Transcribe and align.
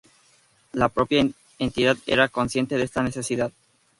La 0.71 0.89
propia 0.89 1.29
entidad 1.59 1.95
era 2.07 2.27
consciente 2.27 2.75
de 2.75 2.85
esta 2.85 3.03
necesidad. 3.03 3.51